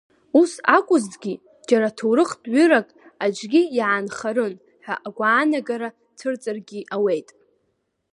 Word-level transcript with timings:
Ус 0.39 0.51
акәызҭгьы, 0.77 1.33
џьара 1.67 1.89
ҭоурыхтә 1.97 2.47
ҩырак 2.53 2.87
аҿгьы 3.25 3.61
иаанхарын 3.77 4.53
ҳәа 4.83 4.95
агәаанагара 5.07 5.89
цәырҵыргьы 6.17 6.79
ауеит. 6.95 7.29